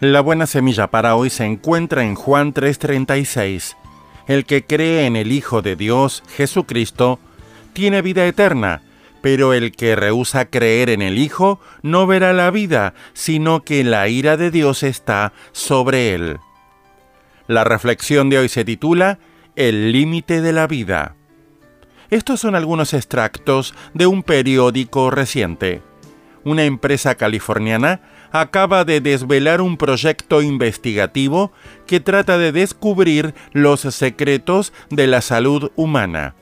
[0.00, 3.76] La buena semilla para hoy se encuentra en Juan 3:36.
[4.28, 7.18] El que cree en el Hijo de Dios, Jesucristo,
[7.72, 8.80] tiene vida eterna,
[9.22, 14.06] pero el que rehúsa creer en el Hijo no verá la vida, sino que la
[14.06, 16.38] ira de Dios está sobre él.
[17.48, 19.18] La reflexión de hoy se titula
[19.56, 21.16] El límite de la vida.
[22.08, 25.82] Estos son algunos extractos de un periódico reciente.
[26.44, 28.00] Una empresa californiana
[28.32, 31.52] acaba de desvelar un proyecto investigativo
[31.86, 36.34] que trata de descubrir los secretos de la salud humana.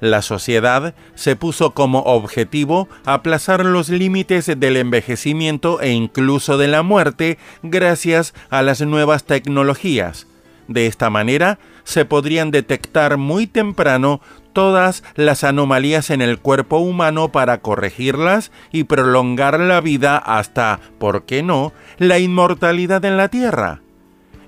[0.00, 6.82] La sociedad se puso como objetivo aplazar los límites del envejecimiento e incluso de la
[6.82, 10.26] muerte gracias a las nuevas tecnologías.
[10.70, 14.20] De esta manera, se podrían detectar muy temprano
[14.52, 21.24] todas las anomalías en el cuerpo humano para corregirlas y prolongar la vida hasta, ¿por
[21.24, 23.80] qué no?, la inmortalidad en la Tierra.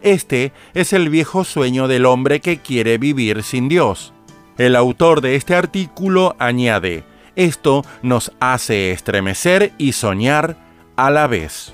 [0.00, 4.14] Este es el viejo sueño del hombre que quiere vivir sin Dios.
[4.58, 7.02] El autor de este artículo añade,
[7.34, 10.56] esto nos hace estremecer y soñar
[10.94, 11.72] a la vez.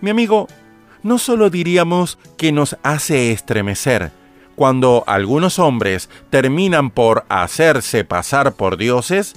[0.00, 0.48] Mi amigo,
[1.04, 4.10] no solo diríamos que nos hace estremecer,
[4.56, 9.34] cuando algunos hombres terminan por hacerse pasar por dioses,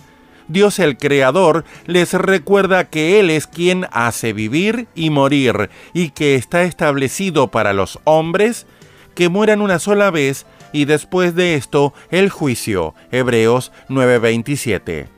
[0.47, 6.35] Dios el Creador les recuerda que Él es quien hace vivir y morir y que
[6.35, 8.65] está establecido para los hombres
[9.13, 12.93] que mueran una sola vez y después de esto el juicio.
[13.11, 15.16] Hebreos 9:27.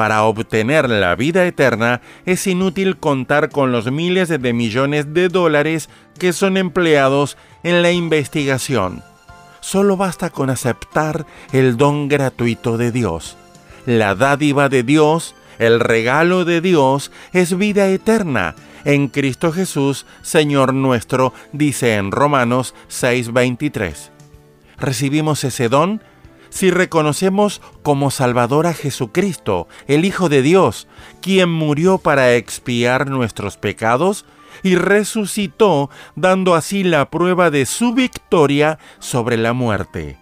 [0.00, 5.90] Para obtener la vida eterna es inútil contar con los miles de millones de dólares
[6.18, 9.02] que son empleados en la investigación
[9.60, 13.36] solo basta con aceptar el don gratuito de Dios.
[13.84, 18.54] La dádiva de Dios, el regalo de Dios, es vida eterna.
[18.86, 24.10] En Cristo Jesús, Señor nuestro, dice en Romanos 6:23.
[24.78, 26.02] Recibimos ese don
[26.50, 30.86] si reconocemos como Salvador a Jesucristo, el Hijo de Dios,
[31.22, 34.26] quien murió para expiar nuestros pecados
[34.62, 40.18] y resucitó, dando así la prueba de su victoria sobre la muerte.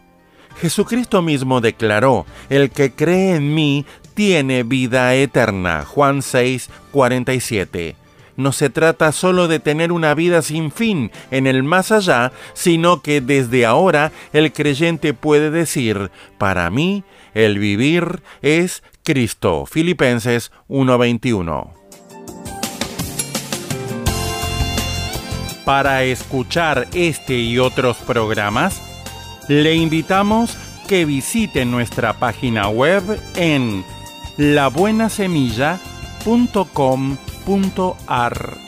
[0.61, 5.85] Jesucristo mismo declaró, el que cree en mí tiene vida eterna.
[5.85, 7.97] Juan 6, 47.
[8.39, 13.03] No se trata solo de tener una vida sin fin en el más allá, sino
[13.03, 17.03] que desde ahora el creyente puede decir, para mí
[17.35, 19.67] el vivir es Cristo.
[19.67, 21.73] Filipenses 1:21.
[25.65, 28.81] Para escuchar este y otros programas,
[29.49, 30.57] le invitamos
[30.87, 33.03] que visite nuestra página web
[33.35, 33.85] en
[34.37, 37.28] labuenasemilla.com.ar.
[37.49, 38.68] Hay un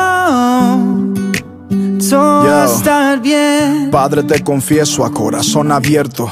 [2.19, 3.89] a estar bien.
[3.91, 6.31] Padre, te confieso a corazón abierto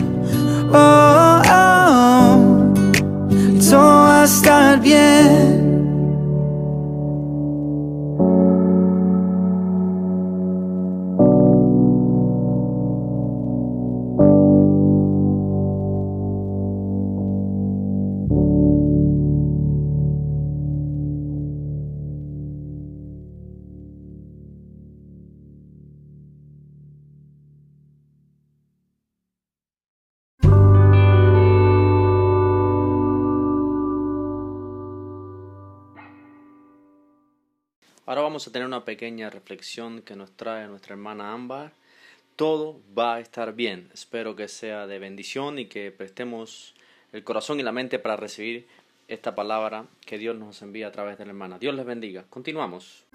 [0.73, 1.40] Oh, oh,
[38.11, 41.71] Ahora vamos a tener una pequeña reflexión que nos trae nuestra hermana Ámbar.
[42.35, 43.89] Todo va a estar bien.
[43.93, 46.75] Espero que sea de bendición y que prestemos
[47.13, 48.67] el corazón y la mente para recibir
[49.07, 51.57] esta palabra que Dios nos envía a través de la hermana.
[51.57, 52.25] Dios les bendiga.
[52.29, 53.05] Continuamos.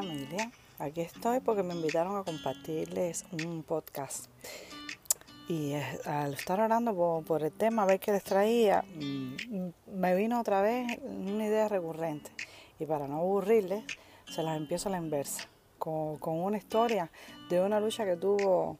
[0.00, 0.50] Familia,
[0.80, 4.26] aquí estoy porque me invitaron a compartirles un podcast.
[5.48, 10.16] Y eh, al estar orando por, el tema, a ver qué les traía, mm, me
[10.16, 12.30] vino otra vez una idea recurrente.
[12.80, 13.84] Y para no aburrirles,
[14.28, 15.46] se las empiezo a la inversa,
[15.78, 17.10] con una historia
[17.48, 18.78] de una lucha que tuvo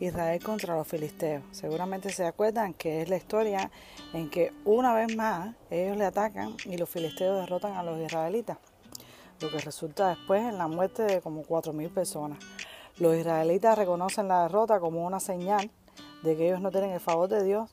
[0.00, 1.42] Israel contra los filisteos.
[1.50, 3.70] Seguramente se acuerdan que es la historia
[4.14, 8.56] en que una vez más ellos le atacan y los filisteos derrotan a los israelitas
[9.44, 12.38] lo que resulta después en la muerte de como 4.000 personas.
[12.98, 15.70] Los israelitas reconocen la derrota como una señal
[16.22, 17.70] de que ellos no tienen el favor de Dios.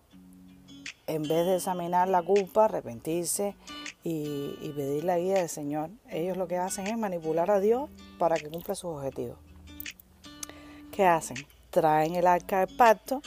[1.08, 3.56] En vez de examinar la culpa, arrepentirse
[4.04, 7.90] y, y pedir la guía del Señor, ellos lo que hacen es manipular a Dios
[8.20, 9.38] para que cumpla sus objetivos.
[10.92, 11.38] ¿Qué hacen?
[11.70, 13.22] Traen el arca del pacto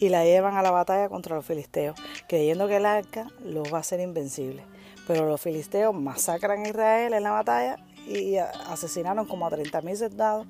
[0.00, 3.76] y la llevan a la batalla contra los filisteos, creyendo que el arca los va
[3.76, 4.64] a hacer invencibles.
[5.06, 7.76] Pero los filisteos masacran a Israel en la batalla
[8.06, 10.46] y asesinaron como a 30.000 soldados,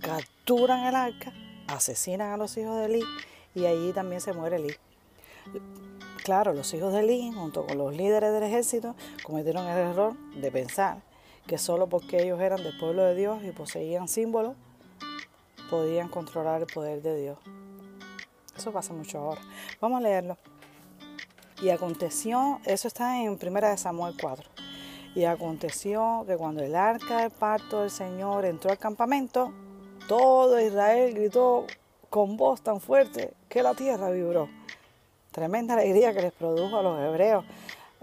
[0.00, 1.32] capturan el arca,
[1.68, 3.02] asesinan a los hijos de Eli
[3.54, 4.74] y allí también se muere Eli.
[6.24, 10.50] Claro, los hijos de Eli, junto con los líderes del ejército, cometieron el error de
[10.50, 11.02] pensar
[11.46, 14.56] que solo porque ellos eran del pueblo de Dios y poseían símbolos,
[15.70, 17.38] podían controlar el poder de Dios.
[18.56, 19.40] Eso pasa mucho ahora.
[19.80, 20.38] Vamos a leerlo.
[21.62, 24.53] Y aconteció, eso está en 1 Samuel 4.
[25.14, 29.52] Y aconteció que cuando el arca del pacto del Señor entró al campamento,
[30.08, 31.66] todo Israel gritó
[32.10, 34.48] con voz tan fuerte que la tierra vibró.
[35.30, 37.44] Tremenda alegría que les produjo a los hebreos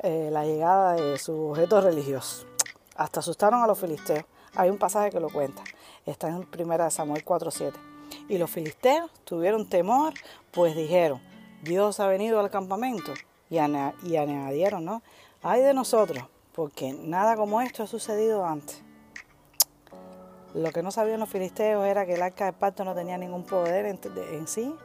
[0.03, 2.45] eh, la llegada de su objeto religioso.
[2.95, 4.25] Hasta asustaron a los filisteos.
[4.55, 5.63] Hay un pasaje que lo cuenta.
[6.05, 7.73] Está en 1 Samuel 4.7.
[8.27, 10.13] Y los filisteos tuvieron temor,
[10.51, 11.21] pues dijeron,
[11.61, 13.13] Dios ha venido al campamento.
[13.49, 15.01] Y, y añadieron, ¿no?
[15.43, 18.83] Ay de nosotros, porque nada como esto ha sucedido antes.
[20.53, 23.43] Lo que no sabían los filisteos era que el arca del pacto no tenía ningún
[23.43, 23.99] poder en,
[24.33, 24.75] en sí,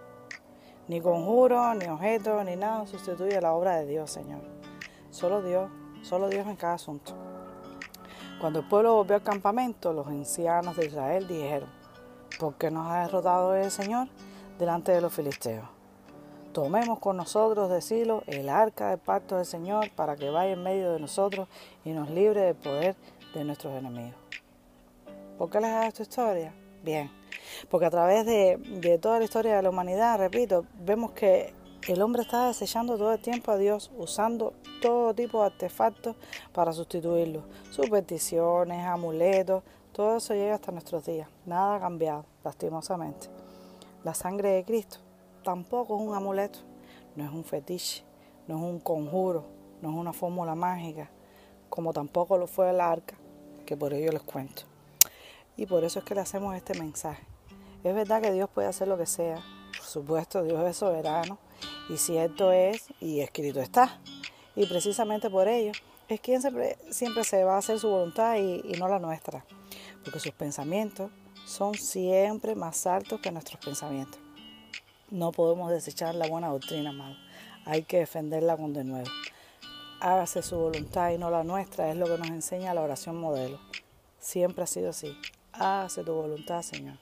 [0.87, 4.41] ni conjuro, ni objeto, ni nada sustituye la obra de Dios, Señor.
[5.11, 5.69] Solo Dios,
[6.03, 7.13] solo Dios en cada asunto.
[8.41, 11.69] Cuando el pueblo volvió al campamento, los ancianos de Israel dijeron,
[12.39, 14.09] ¿por qué nos ha derrotado el Señor
[14.59, 15.76] delante de los filisteos?
[16.57, 20.63] Tomemos con nosotros de Silo el arca del pacto del Señor para que vaya en
[20.63, 21.49] medio de nosotros
[21.85, 22.97] y nos libre del poder
[23.35, 24.19] de nuestros enemigos.
[25.37, 26.55] ¿Por qué les hago esta historia?
[26.83, 27.11] Bien,
[27.69, 31.53] porque a través de, toda la historia de la humanidad, repito, vemos que
[31.89, 36.17] el hombre está desechando todo el tiempo a Dios, usando todo tipo de artefactos
[36.55, 37.43] para sustituirlo.
[37.71, 41.29] Supersticiones, amuletos, todo eso llega hasta nuestros días.
[41.45, 43.29] Nada ha cambiado, lastimosamente.
[44.05, 45.01] La sangre de Cristo
[45.47, 46.59] tampoco es un amuleto,
[47.15, 48.03] no es un fetiche,
[48.49, 49.45] no es un conjuro,
[49.81, 51.09] no es una fórmula mágica,
[51.69, 53.15] como tampoco lo fue el arca,
[53.65, 54.65] que por ello les cuento.
[55.57, 57.25] Y por eso es que le hacemos este mensaje.
[57.85, 59.37] Es verdad que Dios puede hacer lo que sea,
[59.77, 61.39] por supuesto, Dios es soberano,
[61.89, 64.01] y cierto es, y escrito está.
[64.57, 65.71] Y precisamente por ello
[66.09, 66.43] es quien
[66.91, 69.45] siempre, se va a hacer su voluntad y no la nuestra,
[70.03, 71.13] porque sus pensamientos
[71.47, 74.26] son siempre más altos que nuestros pensamientos.
[75.11, 77.15] No podemos desechar la buena doctrina, amado.
[77.65, 79.09] Hay que defenderla con de nuevo.
[80.01, 83.61] Hágase su voluntad y no la nuestra, es lo que nos enseña la oración modelo.
[84.19, 85.17] Siempre ha sido así.
[85.53, 86.97] Hágase tu voluntad, Señor.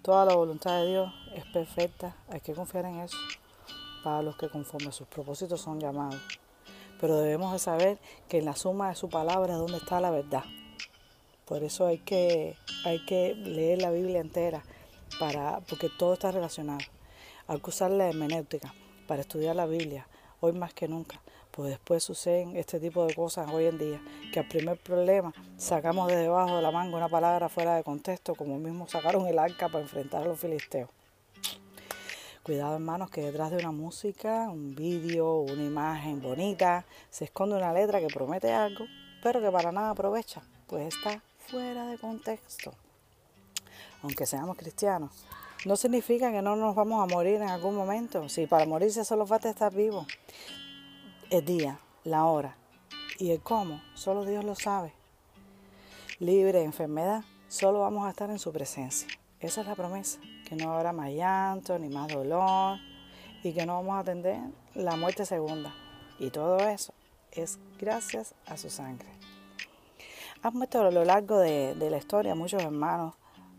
[0.00, 3.18] Toda la voluntad de Dios es perfecta, hay que confiar en eso,
[4.02, 6.20] para los que conforme a sus propósitos son llamados.
[6.98, 10.10] Pero debemos de saber que en la suma de su palabra es donde está la
[10.10, 10.44] verdad.
[11.44, 14.62] Por eso hay que, hay que leer la Biblia entera,
[15.20, 16.80] para, porque todo está relacionado.
[17.48, 18.72] Hay que usar la hermenéutica
[19.06, 20.06] para estudiar la Biblia,
[20.40, 21.20] hoy más que nunca,
[21.50, 24.00] pues después suceden este tipo de cosas hoy en día,
[24.32, 28.34] que al primer problema sacamos de debajo de la manga una palabra fuera de contexto,
[28.34, 30.88] como mismo sacaron el arca para enfrentar a los filisteos.
[32.44, 37.72] Cuidado hermanos que detrás de una música, un vídeo, una imagen bonita, se esconde una
[37.72, 38.84] letra que promete algo,
[39.22, 42.72] pero que para nada aprovecha, pues está fuera de contexto.
[44.02, 45.12] Aunque seamos cristianos,
[45.64, 48.28] no significa que no nos vamos a morir en algún momento.
[48.28, 50.06] Si para morirse solo falta estar vivo.
[51.30, 52.56] El día, la hora
[53.18, 54.92] y el cómo, solo Dios lo sabe.
[56.18, 59.08] Libre de enfermedad, solo vamos a estar en su presencia.
[59.40, 62.78] Esa es la promesa, que no habrá más llanto ni más dolor
[63.42, 64.38] y que no vamos a atender
[64.74, 65.74] la muerte segunda.
[66.18, 66.92] Y todo eso
[67.30, 69.08] es gracias a su sangre.
[70.42, 73.14] Han muerto a lo largo de, la historia muchos hermanos,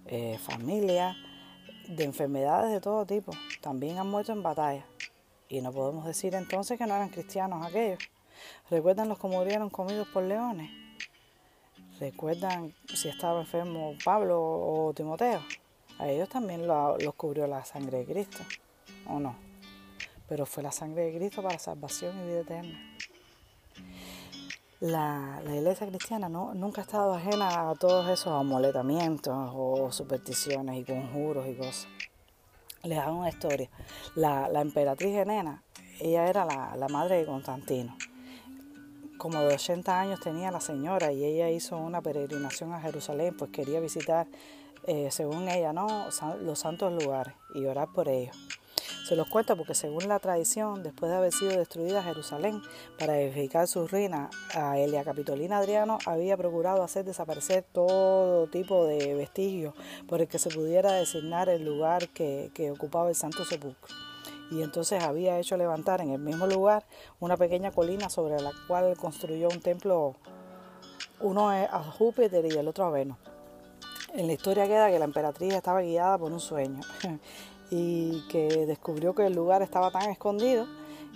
[0.05, 1.15] eh, familias,
[1.87, 3.31] de enfermedades de todo tipo.
[3.61, 4.85] También han muerto en batalla.
[5.49, 7.99] Y no podemos decir entonces que no eran cristianos aquellos.
[8.69, 10.71] ¿Recuerdan los que murieron comidos por leones?
[11.99, 15.41] ¿Recuerdan si estaba enfermo Pablo o Timoteo?
[15.99, 18.39] A ellos también lo- los cubrió la sangre de Cristo,
[19.07, 19.35] ¿o no?
[20.27, 22.92] Pero fue la sangre de Cristo para salvación y vida eterna.
[24.83, 30.77] La, la iglesia cristiana no, nunca ha estado ajena a todos esos amoletamientos o supersticiones
[30.77, 31.87] y conjuros y cosas.
[32.83, 33.69] Les hago una historia.
[34.15, 35.63] La, la emperatriz Helena,
[36.01, 37.95] ella era la, la madre de Constantino.
[39.17, 43.51] Como de 80 años tenía la señora y ella hizo una peregrinación a Jerusalén, pues
[43.51, 44.27] quería visitar,
[44.85, 46.09] eh, según ella, ¿no?
[46.41, 48.35] Los santos lugares y orar por ellos.
[49.03, 52.61] Se los cuento porque según la tradición, después de haber sido destruida Jerusalén
[52.97, 59.13] para edificar sus ruinas, a Elia Capitolina Adriano había procurado hacer desaparecer todo tipo de
[59.13, 59.73] vestigios
[60.07, 63.93] por el que se pudiera designar el lugar que, que ocupaba el Santo Sepulcro.
[64.51, 66.85] Y entonces había hecho levantar en el mismo lugar
[67.19, 70.15] una pequeña colina sobre la cual construyó un templo,
[71.19, 73.17] uno a Júpiter y el otro a Venus.
[74.13, 76.81] En la historia queda que la emperatriz estaba guiada por un sueño
[77.75, 80.67] y que descubrió que el lugar estaba tan escondido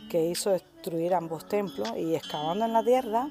[0.09, 3.27] que hizo destruir ambos templos y excavando en la tierra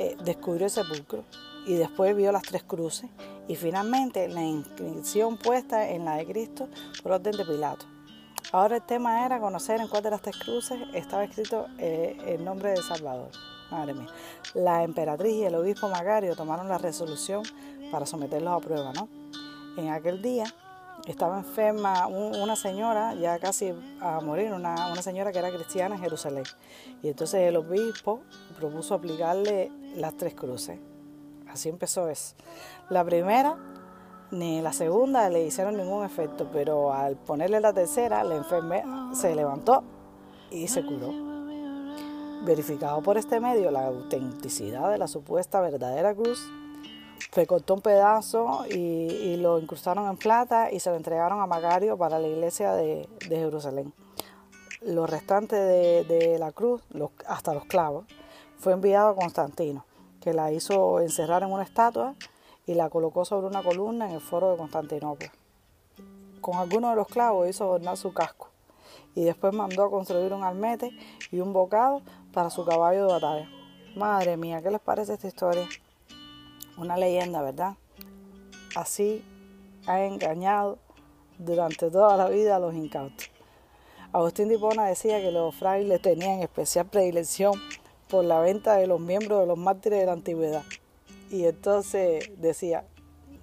[0.00, 1.22] eh, descubrió el sepulcro
[1.64, 3.08] y después vio las tres cruces
[3.46, 6.68] y finalmente la inscripción puesta en la de Cristo
[7.04, 7.86] por orden de Pilato.
[8.50, 12.44] Ahora el tema era conocer en cuál de las tres cruces estaba escrito eh, el
[12.44, 13.30] nombre de Salvador.
[13.70, 14.08] Madre mía.
[14.54, 17.44] La emperatriz y el obispo Macario tomaron la resolución
[17.92, 19.08] para someterlos a prueba, ¿no?
[19.76, 20.46] En aquel día
[21.10, 25.94] estaba enferma un- una señora, ya casi a morir, una, una señora que era cristiana
[25.96, 26.44] en Jerusalén.
[27.02, 28.20] Y entonces el obispo
[28.58, 30.78] propuso aplicarle las tres cruces.
[31.48, 32.34] Así empezó eso.
[32.90, 33.56] La primera,
[34.30, 39.34] ni la segunda le hicieron ningún efecto, pero al ponerle la tercera, la enfermera se
[39.34, 39.84] levantó
[40.50, 41.12] y se curó.
[42.44, 46.46] Verificado por este medio la autenticidad de la supuesta verdadera cruz,
[47.32, 52.18] recortó un pedazo y, lo incrustaron en plata y se lo entregaron a Macario para
[52.18, 53.92] la iglesia de, Jerusalén.
[54.80, 58.06] Lo restante de, la cruz, los- hasta los clavos,
[58.58, 59.84] fue enviado a Constantino,
[60.20, 62.14] que la hizo encerrar en una estatua
[62.66, 65.32] y la colocó sobre una columna en el foro de Constantinopla.
[66.40, 68.48] Con algunos de los clavos hizo adornar su casco
[69.14, 70.90] y después mandó a construir un almete
[71.30, 73.48] y un bocado para su caballo de batalla.
[73.96, 75.66] Madre mía, ¿qué les parece esta historia?
[76.76, 77.74] Una leyenda, ¿verdad?
[78.74, 79.24] Así
[79.86, 80.78] ha engañado
[81.38, 83.30] durante toda la vida a los incautos.
[84.12, 87.54] Agustín Dipona decía que los frailes tenían especial predilección
[88.08, 90.62] por la venta de los miembros de los mártires de la antigüedad.
[91.30, 92.84] Y entonces decía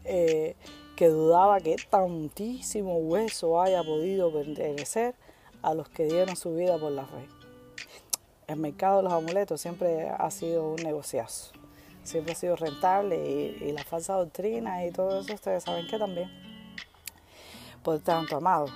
[0.06, 0.56] eh,
[0.96, 5.16] que dudaba que tantísimo hueso haya podido pertenecer
[5.62, 7.28] a los que dieron su vida por la fe.
[8.48, 11.54] El mercado de los amuletos siempre ha sido un negociazo,
[12.04, 15.98] siempre ha sido rentable y, y la falsa doctrina y todo eso, ustedes saben que
[15.98, 16.30] también.
[17.84, 18.72] Por tanto, amados,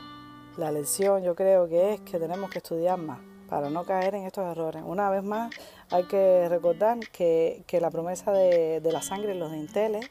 [0.58, 4.26] la lección yo creo que es que tenemos que estudiar más para no caer en
[4.26, 4.84] estos errores.
[4.86, 5.54] Una vez más,
[5.90, 10.10] hay que recordar que, la promesa de, la sangre en los dinteles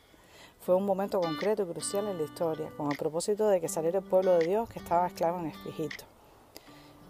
[0.60, 3.98] fue un momento concreto y crucial en la historia, con el propósito de que saliera
[3.98, 6.04] el pueblo de Dios que estaba esclavo en Egipto.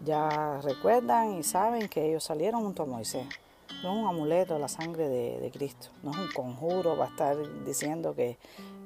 [0.04, 3.26] Ya recuerdan y saben que ellos salieron junto a Moisés.
[3.82, 8.14] No es un amuleto la sangre de, Cristo, no es un conjuro para estar diciendo
[8.14, 8.38] que,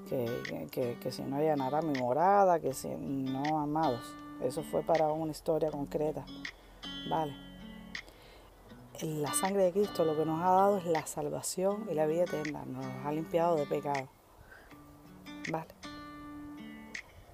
[0.08, 4.14] que, que, si no allanará mi morada, que si no, amados.
[4.42, 6.24] Eso fue para una historia concreta.
[7.08, 7.34] Vale.
[9.02, 12.24] La sangre de Cristo lo que nos ha dado es la salvación y la vida
[12.24, 12.64] eterna.
[12.66, 14.08] Nos ha limpiado de pecado.
[15.50, 15.68] Vale.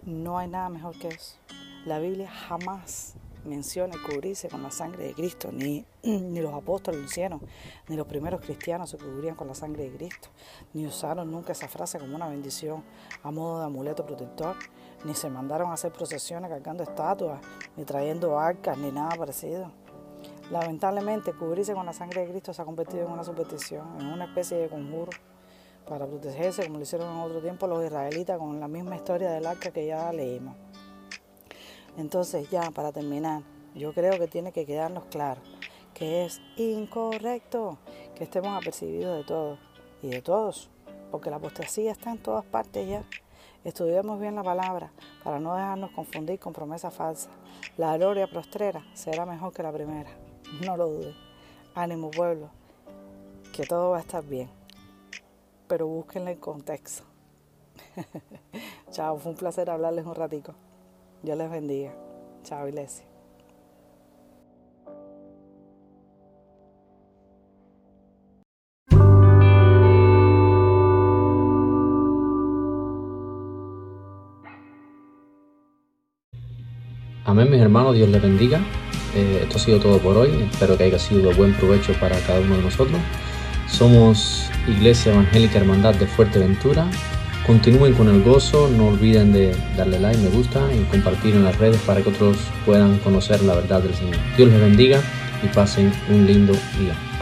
[0.04, 1.36] No hay nada mejor que eso.
[1.84, 3.14] La Biblia jamás
[3.46, 7.40] menciona cubrirse con la sangre de Cristo, ni, ni los apóstoles lo hicieron,
[7.88, 10.28] ni los primeros cristianos se cubrían con la sangre de Cristo,
[10.74, 12.82] ni usaron nunca esa frase como una bendición
[13.22, 14.56] a modo de amuleto protector,
[15.04, 17.40] ni se mandaron a hacer procesiones cargando estatuas,
[17.76, 19.70] ni trayendo arcas, ni nada parecido.
[20.50, 24.26] Lamentablemente, cubrirse con la sangre de Cristo se ha convertido en una superstición, en una
[24.26, 25.10] especie de conjuro
[25.86, 29.46] para protegerse, como lo hicieron en otro tiempo los israelitas con la misma historia del
[29.46, 30.56] arca que ya leímos.
[31.96, 33.42] Entonces ya, para terminar,
[33.74, 35.40] yo creo que tiene que quedarnos claro
[35.96, 37.78] que es incorrecto
[38.14, 39.58] que estemos apercibidos de todo
[40.02, 40.68] y de todos,
[41.10, 43.02] porque la apostasía está en todas partes ya.
[43.64, 44.92] Estudiemos bien la palabra
[45.24, 47.30] para no dejarnos confundir con promesas falsas.
[47.78, 50.10] La gloria prostrera será mejor que la primera,
[50.66, 51.16] no lo dudes.
[51.74, 52.50] Ánimo pueblo,
[53.54, 54.50] que todo va a estar bien,
[55.66, 57.04] pero búsquenle el contexto.
[58.90, 60.54] Chao, fue un placer hablarles un ratico.
[61.26, 61.92] Dios les bendiga.
[62.44, 63.04] Chao, iglesia.
[77.24, 78.60] Amén, mis hermanos, Dios les bendiga.
[79.16, 80.30] Eh, esto ha sido todo por hoy.
[80.48, 83.00] Espero que haya sido de buen provecho para cada uno de nosotros.
[83.66, 86.88] Somos Iglesia Evangélica Hermandad de Fuerteventura
[87.46, 91.56] Continúen con el gozo, no olviden de darle like, me gusta y compartir en las
[91.56, 94.16] redes para que otros puedan conocer la verdad del Señor.
[94.36, 95.00] Dios les bendiga
[95.44, 97.15] y pasen un lindo día.